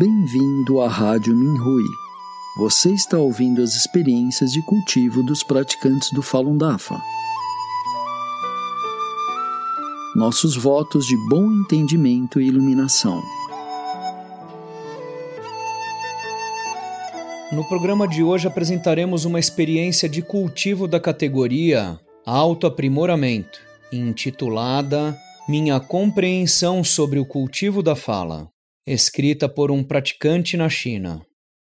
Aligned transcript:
Bem-vindo 0.00 0.80
à 0.80 0.88
Rádio 0.88 1.36
Minhui. 1.36 1.84
Você 2.56 2.90
está 2.90 3.18
ouvindo 3.18 3.60
as 3.60 3.74
experiências 3.74 4.50
de 4.50 4.62
cultivo 4.62 5.22
dos 5.22 5.42
praticantes 5.42 6.10
do 6.10 6.22
Falun 6.22 6.56
Dafa. 6.56 6.98
Nossos 10.16 10.56
votos 10.56 11.04
de 11.06 11.14
bom 11.28 11.52
entendimento 11.52 12.40
e 12.40 12.46
iluminação. 12.46 13.22
No 17.52 17.68
programa 17.68 18.08
de 18.08 18.22
hoje 18.22 18.48
apresentaremos 18.48 19.26
uma 19.26 19.38
experiência 19.38 20.08
de 20.08 20.22
cultivo 20.22 20.88
da 20.88 20.98
categoria 20.98 22.00
Autoaprimoramento, 22.24 23.60
intitulada 23.92 25.14
Minha 25.46 25.78
Compreensão 25.78 26.82
sobre 26.82 27.18
o 27.18 27.26
Cultivo 27.26 27.82
da 27.82 27.94
Fala, 27.94 28.49
escrita 28.86 29.48
por 29.48 29.70
um 29.70 29.82
praticante 29.82 30.56
na 30.56 30.68
China. 30.68 31.20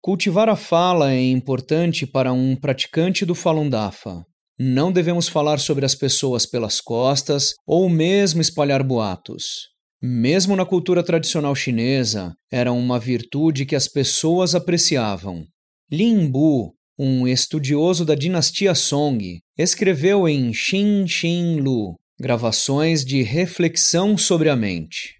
Cultivar 0.00 0.48
a 0.48 0.56
fala 0.56 1.12
é 1.12 1.22
importante 1.22 2.06
para 2.06 2.32
um 2.32 2.54
praticante 2.54 3.24
do 3.24 3.34
Falun 3.34 3.68
Dafa. 3.68 4.24
Não 4.58 4.90
devemos 4.90 5.28
falar 5.28 5.58
sobre 5.58 5.84
as 5.84 5.94
pessoas 5.94 6.46
pelas 6.46 6.80
costas 6.80 7.54
ou 7.66 7.88
mesmo 7.88 8.40
espalhar 8.40 8.82
boatos. 8.82 9.68
Mesmo 10.02 10.54
na 10.54 10.64
cultura 10.64 11.02
tradicional 11.02 11.54
chinesa, 11.54 12.34
era 12.50 12.72
uma 12.72 12.98
virtude 12.98 13.66
que 13.66 13.74
as 13.74 13.88
pessoas 13.88 14.54
apreciavam. 14.54 15.44
Lin 15.90 16.30
Bu, 16.30 16.74
um 16.98 17.26
estudioso 17.26 18.04
da 18.04 18.14
dinastia 18.14 18.74
Song, 18.74 19.40
escreveu 19.58 20.28
em 20.28 20.52
Xin 20.52 21.06
Xin 21.06 21.60
Lu 21.60 21.96
gravações 22.18 23.04
de 23.04 23.22
reflexão 23.22 24.16
sobre 24.16 24.48
a 24.48 24.56
mente. 24.56 25.16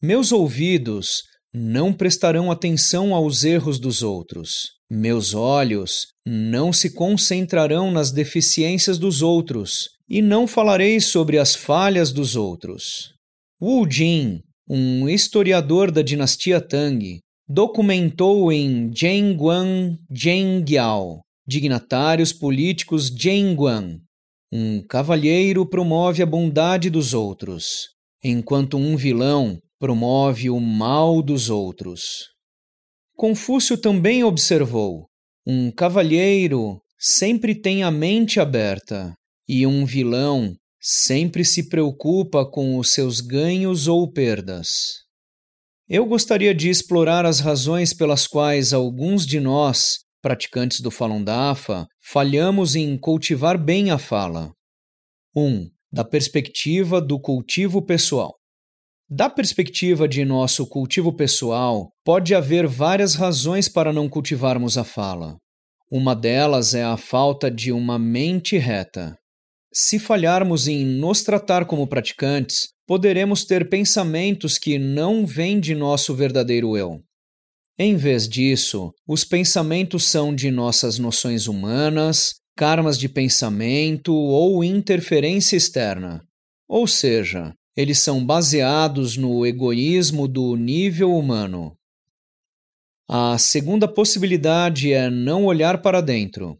Meus 0.00 0.30
ouvidos 0.30 1.22
não 1.52 1.92
prestarão 1.92 2.52
atenção 2.52 3.12
aos 3.12 3.42
erros 3.42 3.80
dos 3.80 4.00
outros. 4.00 4.68
Meus 4.88 5.34
olhos 5.34 6.06
não 6.24 6.72
se 6.72 6.94
concentrarão 6.94 7.90
nas 7.90 8.12
deficiências 8.12 8.96
dos 8.96 9.22
outros, 9.22 9.88
e 10.08 10.22
não 10.22 10.46
falarei 10.46 11.00
sobre 11.00 11.36
as 11.36 11.56
falhas 11.56 12.12
dos 12.12 12.36
outros. 12.36 13.12
Wu 13.60 13.90
Jin, 13.90 14.38
um 14.70 15.08
historiador 15.08 15.90
da 15.90 16.00
dinastia 16.00 16.60
Tang, 16.60 17.18
documentou 17.48 18.52
em 18.52 18.92
Zhenguan 18.94 19.96
Zhengyao, 20.16 21.22
dignatários 21.44 22.32
políticos 22.32 23.08
Zhenguan. 23.08 23.98
Um 24.52 24.80
cavalheiro 24.86 25.68
promove 25.68 26.22
a 26.22 26.26
bondade 26.26 26.88
dos 26.88 27.14
outros, 27.14 27.88
enquanto 28.22 28.76
um 28.76 28.96
vilão 28.96 29.58
promove 29.78 30.50
o 30.50 30.58
mal 30.58 31.22
dos 31.22 31.50
outros. 31.50 32.28
Confúcio 33.16 33.76
também 33.76 34.24
observou: 34.24 35.06
um 35.46 35.70
cavalheiro 35.70 36.80
sempre 36.98 37.54
tem 37.54 37.82
a 37.82 37.90
mente 37.90 38.40
aberta, 38.40 39.14
e 39.48 39.66
um 39.66 39.84
vilão 39.84 40.54
sempre 40.80 41.44
se 41.44 41.68
preocupa 41.68 42.48
com 42.48 42.76
os 42.78 42.92
seus 42.92 43.20
ganhos 43.20 43.88
ou 43.88 44.10
perdas. 44.10 45.08
Eu 45.88 46.04
gostaria 46.04 46.54
de 46.54 46.68
explorar 46.68 47.24
as 47.24 47.40
razões 47.40 47.94
pelas 47.94 48.26
quais 48.26 48.72
alguns 48.72 49.26
de 49.26 49.40
nós, 49.40 50.00
praticantes 50.20 50.80
do 50.80 50.90
Falun 50.90 51.24
Dafa, 51.24 51.86
falhamos 51.98 52.76
em 52.76 52.96
cultivar 52.98 53.56
bem 53.56 53.90
a 53.90 53.98
fala. 53.98 54.52
1. 55.34 55.42
Um, 55.42 55.70
da 55.90 56.04
perspectiva 56.04 57.00
do 57.00 57.18
cultivo 57.18 57.80
pessoal. 57.80 58.37
Da 59.10 59.30
perspectiva 59.30 60.06
de 60.06 60.22
nosso 60.22 60.66
cultivo 60.66 61.10
pessoal, 61.10 61.90
pode 62.04 62.34
haver 62.34 62.66
várias 62.66 63.14
razões 63.14 63.66
para 63.66 63.90
não 63.90 64.06
cultivarmos 64.06 64.76
a 64.76 64.84
fala. 64.84 65.38
Uma 65.90 66.14
delas 66.14 66.74
é 66.74 66.84
a 66.84 66.98
falta 66.98 67.50
de 67.50 67.72
uma 67.72 67.98
mente 67.98 68.58
reta. 68.58 69.16
Se 69.72 69.98
falharmos 69.98 70.68
em 70.68 70.84
nos 70.84 71.22
tratar 71.22 71.64
como 71.64 71.86
praticantes, 71.86 72.68
poderemos 72.86 73.46
ter 73.46 73.70
pensamentos 73.70 74.58
que 74.58 74.78
não 74.78 75.24
vêm 75.24 75.58
de 75.58 75.74
nosso 75.74 76.14
verdadeiro 76.14 76.76
eu. 76.76 77.00
Em 77.78 77.96
vez 77.96 78.28
disso, 78.28 78.92
os 79.06 79.24
pensamentos 79.24 80.04
são 80.04 80.34
de 80.34 80.50
nossas 80.50 80.98
noções 80.98 81.46
humanas, 81.46 82.34
karmas 82.54 82.98
de 82.98 83.08
pensamento 83.08 84.12
ou 84.12 84.62
interferência 84.62 85.56
externa. 85.56 86.20
Ou 86.68 86.86
seja, 86.86 87.54
eles 87.78 88.00
são 88.00 88.26
baseados 88.26 89.16
no 89.16 89.46
egoísmo 89.46 90.26
do 90.26 90.56
nível 90.56 91.16
humano. 91.16 91.76
A 93.08 93.38
segunda 93.38 93.86
possibilidade 93.86 94.92
é 94.92 95.08
não 95.08 95.44
olhar 95.44 95.80
para 95.80 96.00
dentro. 96.00 96.58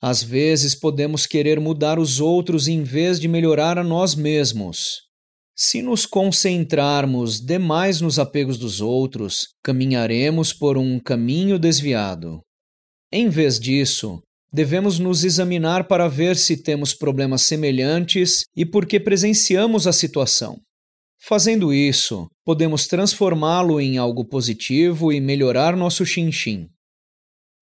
Às 0.00 0.22
vezes 0.22 0.76
podemos 0.76 1.26
querer 1.26 1.58
mudar 1.58 1.98
os 1.98 2.20
outros 2.20 2.68
em 2.68 2.84
vez 2.84 3.18
de 3.18 3.26
melhorar 3.26 3.78
a 3.78 3.82
nós 3.82 4.14
mesmos. 4.14 5.00
Se 5.56 5.82
nos 5.82 6.06
concentrarmos 6.06 7.40
demais 7.40 8.00
nos 8.00 8.20
apegos 8.20 8.56
dos 8.56 8.80
outros, 8.80 9.48
caminharemos 9.64 10.52
por 10.52 10.78
um 10.78 11.00
caminho 11.00 11.58
desviado. 11.58 12.40
Em 13.12 13.28
vez 13.28 13.58
disso, 13.58 14.22
devemos 14.52 14.98
nos 14.98 15.24
examinar 15.24 15.86
para 15.86 16.08
ver 16.08 16.36
se 16.36 16.56
temos 16.56 16.92
problemas 16.94 17.42
semelhantes 17.42 18.44
e 18.56 18.64
por 18.64 18.86
que 18.86 18.98
presenciamos 18.98 19.86
a 19.86 19.92
situação. 19.92 20.58
Fazendo 21.22 21.72
isso, 21.72 22.26
podemos 22.44 22.86
transformá-lo 22.86 23.80
em 23.80 23.98
algo 23.98 24.24
positivo 24.24 25.12
e 25.12 25.20
melhorar 25.20 25.76
nosso 25.76 26.04
chin-chin. 26.04 26.68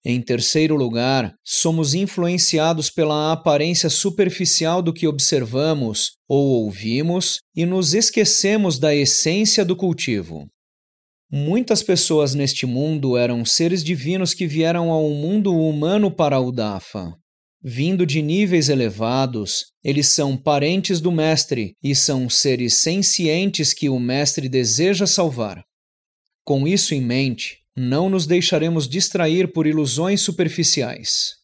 Em 0.04 0.22
terceiro 0.22 0.76
lugar, 0.76 1.34
somos 1.44 1.92
influenciados 1.92 2.88
pela 2.88 3.32
aparência 3.32 3.90
superficial 3.90 4.80
do 4.80 4.92
que 4.92 5.08
observamos 5.08 6.12
ou 6.28 6.64
ouvimos 6.64 7.40
e 7.54 7.66
nos 7.66 7.94
esquecemos 7.94 8.78
da 8.78 8.94
essência 8.94 9.64
do 9.64 9.74
cultivo. 9.74 10.48
Muitas 11.30 11.82
pessoas 11.82 12.34
neste 12.34 12.64
mundo 12.64 13.14
eram 13.14 13.44
seres 13.44 13.84
divinos 13.84 14.32
que 14.32 14.46
vieram 14.46 14.90
ao 14.90 15.10
mundo 15.10 15.54
humano 15.54 16.10
para 16.10 16.40
o 16.40 16.50
Dafa. 16.50 17.12
Vindo 17.62 18.06
de 18.06 18.22
níveis 18.22 18.70
elevados, 18.70 19.66
eles 19.84 20.08
são 20.08 20.38
parentes 20.38 21.02
do 21.02 21.12
Mestre 21.12 21.74
e 21.82 21.94
são 21.94 22.30
seres 22.30 22.74
sencientes 22.74 23.74
que 23.74 23.90
o 23.90 23.98
Mestre 23.98 24.48
deseja 24.48 25.06
salvar. 25.06 25.62
Com 26.44 26.66
isso 26.66 26.94
em 26.94 27.02
mente, 27.02 27.58
não 27.76 28.08
nos 28.08 28.26
deixaremos 28.26 28.88
distrair 28.88 29.52
por 29.52 29.66
ilusões 29.66 30.22
superficiais. 30.22 31.34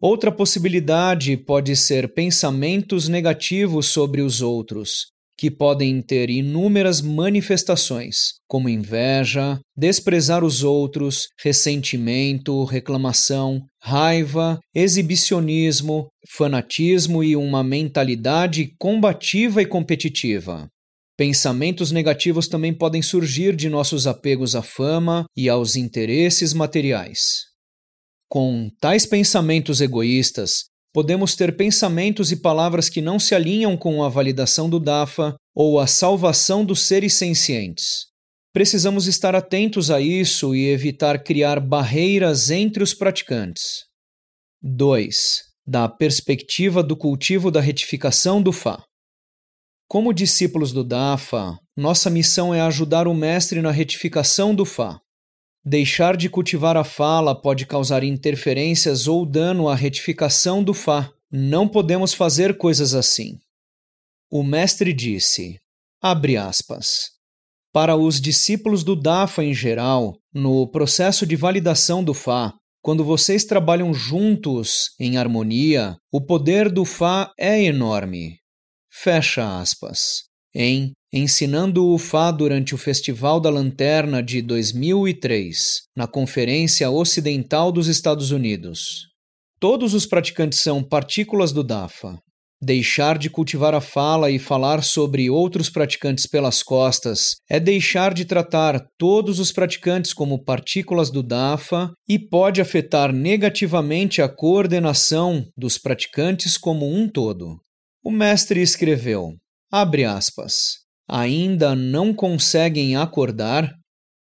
Outra 0.00 0.32
possibilidade 0.32 1.36
pode 1.36 1.76
ser 1.76 2.12
pensamentos 2.12 3.08
negativos 3.08 3.86
sobre 3.86 4.20
os 4.20 4.42
outros, 4.42 5.06
que 5.36 5.50
podem 5.50 6.00
ter 6.00 6.30
inúmeras 6.30 7.00
manifestações, 7.00 8.34
como 8.48 8.68
inveja, 8.68 9.60
desprezar 9.76 10.42
os 10.42 10.62
outros, 10.62 11.28
ressentimento, 11.42 12.64
reclamação, 12.64 13.62
raiva, 13.80 14.58
exibicionismo, 14.74 16.08
fanatismo 16.28 17.22
e 17.22 17.36
uma 17.36 17.62
mentalidade 17.62 18.74
combativa 18.78 19.60
e 19.60 19.66
competitiva. 19.66 20.68
Pensamentos 21.16 21.90
negativos 21.90 22.46
também 22.46 22.74
podem 22.74 23.00
surgir 23.00 23.56
de 23.56 23.70
nossos 23.70 24.06
apegos 24.06 24.54
à 24.54 24.62
fama 24.62 25.24
e 25.36 25.48
aos 25.48 25.74
interesses 25.74 26.52
materiais. 26.52 27.44
Com 28.28 28.68
tais 28.80 29.06
pensamentos 29.06 29.80
egoístas, 29.80 30.64
podemos 30.96 31.36
ter 31.36 31.54
pensamentos 31.54 32.32
e 32.32 32.36
palavras 32.36 32.88
que 32.88 33.02
não 33.02 33.18
se 33.18 33.34
alinham 33.34 33.76
com 33.76 34.02
a 34.02 34.08
validação 34.08 34.66
do 34.66 34.80
DAFA 34.80 35.36
ou 35.54 35.78
a 35.78 35.86
salvação 35.86 36.64
dos 36.64 36.86
seres 36.86 37.12
sencientes. 37.12 38.06
Precisamos 38.50 39.06
estar 39.06 39.34
atentos 39.34 39.90
a 39.90 40.00
isso 40.00 40.54
e 40.54 40.68
evitar 40.68 41.22
criar 41.22 41.60
barreiras 41.60 42.50
entre 42.50 42.82
os 42.82 42.94
praticantes. 42.94 43.84
2. 44.62 45.42
Da 45.66 45.86
perspectiva 45.86 46.82
do 46.82 46.96
cultivo 46.96 47.50
da 47.50 47.60
retificação 47.60 48.40
do 48.40 48.50
Fá. 48.50 48.82
Como 49.86 50.14
discípulos 50.14 50.72
do 50.72 50.82
Dafa, 50.82 51.58
nossa 51.76 52.08
missão 52.08 52.54
é 52.54 52.62
ajudar 52.62 53.06
o 53.06 53.12
mestre 53.12 53.60
na 53.60 53.70
retificação 53.70 54.54
do 54.54 54.64
Fá. 54.64 54.98
Deixar 55.68 56.16
de 56.16 56.30
cultivar 56.30 56.76
a 56.76 56.84
fala 56.84 57.34
pode 57.34 57.66
causar 57.66 58.04
interferências 58.04 59.08
ou 59.08 59.26
dano 59.26 59.68
à 59.68 59.74
retificação 59.74 60.62
do 60.62 60.72
Fá. 60.72 61.10
Não 61.28 61.66
podemos 61.66 62.14
fazer 62.14 62.56
coisas 62.56 62.94
assim. 62.94 63.40
O 64.30 64.44
mestre 64.44 64.92
disse, 64.92 65.58
abre 66.00 66.36
aspas, 66.36 67.10
para 67.72 67.96
os 67.96 68.20
discípulos 68.20 68.84
do 68.84 68.94
Dafa 68.94 69.42
em 69.42 69.52
geral, 69.52 70.14
no 70.32 70.70
processo 70.70 71.26
de 71.26 71.34
validação 71.34 72.04
do 72.04 72.14
Fá, 72.14 72.54
quando 72.80 73.02
vocês 73.02 73.44
trabalham 73.44 73.92
juntos, 73.92 74.90
em 75.00 75.16
harmonia, 75.16 75.96
o 76.12 76.24
poder 76.24 76.70
do 76.70 76.84
Fá 76.84 77.32
é 77.36 77.60
enorme. 77.60 78.38
Fecha 78.88 79.58
aspas. 79.58 80.22
em 80.54 80.92
Ensinando 81.18 81.86
o 81.86 81.96
Fá 81.96 82.30
durante 82.30 82.74
o 82.74 82.78
Festival 82.78 83.40
da 83.40 83.48
Lanterna 83.48 84.22
de 84.22 84.42
2003, 84.42 85.84
na 85.96 86.06
Conferência 86.06 86.90
Ocidental 86.90 87.72
dos 87.72 87.86
Estados 87.86 88.32
Unidos. 88.32 89.06
Todos 89.58 89.94
os 89.94 90.04
praticantes 90.04 90.58
são 90.58 90.84
partículas 90.84 91.52
do 91.52 91.64
Dafa. 91.64 92.18
Deixar 92.60 93.16
de 93.16 93.30
cultivar 93.30 93.74
a 93.74 93.80
fala 93.80 94.30
e 94.30 94.38
falar 94.38 94.84
sobre 94.84 95.30
outros 95.30 95.70
praticantes 95.70 96.26
pelas 96.26 96.62
costas 96.62 97.36
é 97.48 97.58
deixar 97.58 98.12
de 98.12 98.26
tratar 98.26 98.78
todos 98.98 99.40
os 99.40 99.50
praticantes 99.50 100.12
como 100.12 100.44
partículas 100.44 101.10
do 101.10 101.22
DAFA 101.22 101.92
e 102.06 102.18
pode 102.18 102.60
afetar 102.60 103.10
negativamente 103.10 104.20
a 104.20 104.28
coordenação 104.28 105.46
dos 105.56 105.78
praticantes 105.78 106.58
como 106.58 106.86
um 106.86 107.08
todo. 107.08 107.56
O 108.04 108.10
mestre 108.10 108.60
escreveu: 108.60 109.32
abre 109.72 110.04
aspas. 110.04 110.84
Ainda 111.08 111.74
não 111.74 112.12
conseguem 112.12 112.96
acordar? 112.96 113.72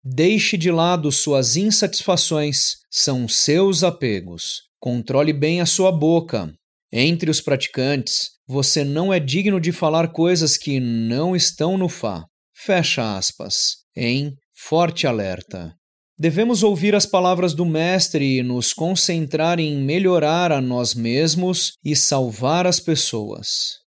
Deixe 0.04 0.56
de 0.56 0.70
lado 0.70 1.12
suas 1.12 1.56
insatisfações, 1.56 2.76
são 2.90 3.28
seus 3.28 3.84
apegos. 3.84 4.62
Controle 4.80 5.32
bem 5.32 5.60
a 5.60 5.66
sua 5.66 5.92
boca, 5.92 6.52
entre 6.92 7.30
os 7.30 7.40
praticantes, 7.40 8.32
você 8.46 8.84
não 8.84 9.10
é 9.10 9.18
digno 9.18 9.58
de 9.58 9.72
falar 9.72 10.12
coisas 10.12 10.58
que 10.58 10.78
não 10.78 11.34
estão 11.34 11.78
no 11.78 11.88
Fá. 11.88 12.22
Fecha 12.54 13.16
aspas. 13.16 13.76
Em 13.96 14.34
forte 14.54 15.06
alerta. 15.06 15.74
Devemos 16.18 16.62
ouvir 16.62 16.94
as 16.94 17.06
palavras 17.06 17.54
do 17.54 17.64
Mestre 17.64 18.38
e 18.38 18.42
nos 18.42 18.74
concentrar 18.74 19.58
em 19.58 19.78
melhorar 19.78 20.52
a 20.52 20.60
nós 20.60 20.94
mesmos 20.94 21.72
e 21.82 21.96
salvar 21.96 22.66
as 22.66 22.78
pessoas. 22.78 23.81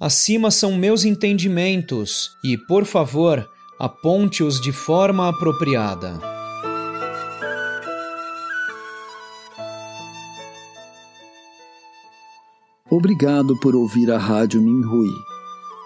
Acima 0.00 0.50
são 0.50 0.72
meus 0.72 1.04
entendimentos 1.04 2.30
e, 2.42 2.56
por 2.56 2.86
favor, 2.86 3.46
aponte-os 3.78 4.58
de 4.58 4.72
forma 4.72 5.28
apropriada. 5.28 6.18
Obrigado 12.90 13.60
por 13.60 13.76
ouvir 13.76 14.10
a 14.10 14.16
Rádio 14.16 14.62
Minhui. 14.62 15.12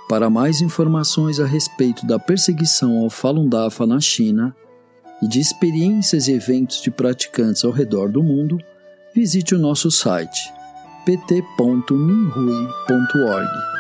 Para 0.09 0.31
mais 0.31 0.61
informações 0.61 1.41
a 1.41 1.45
respeito 1.45 2.07
da 2.07 2.17
perseguição 2.17 3.01
ao 3.01 3.11
Falun 3.11 3.49
Dafa 3.49 3.85
na 3.85 3.99
China 3.99 4.55
e 5.21 5.27
de 5.27 5.41
experiências 5.41 6.29
e 6.29 6.35
eventos 6.35 6.81
de 6.81 6.89
praticantes 6.89 7.65
ao 7.65 7.73
redor 7.73 8.13
do 8.13 8.23
mundo, 8.23 8.61
visite 9.13 9.57
o 9.57 9.59
nosso 9.59 9.91
site 9.91 10.53
pt.minhui.org. 11.05 13.74